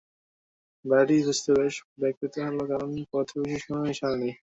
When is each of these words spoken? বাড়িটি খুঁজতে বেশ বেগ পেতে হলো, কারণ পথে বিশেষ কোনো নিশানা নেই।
বাড়িটি 0.85 1.15
খুঁজতে 1.25 1.49
বেশ 1.57 1.75
বেগ 1.99 2.13
পেতে 2.19 2.39
হলো, 2.47 2.63
কারণ 2.71 2.89
পথে 3.11 3.35
বিশেষ 3.41 3.61
কোনো 3.67 3.81
নিশানা 3.87 4.15
নেই। 4.21 4.33